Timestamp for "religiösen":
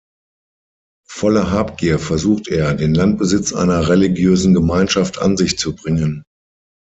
3.87-4.55